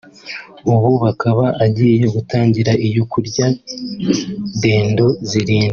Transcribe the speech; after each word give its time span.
ubu 0.71 0.91
akaba 1.11 1.45
agiye 1.65 2.05
gutangira 2.15 2.71
iyo 2.87 3.03
kurya 3.11 3.45
dendo 4.61 5.05
zirindwi 5.29 5.69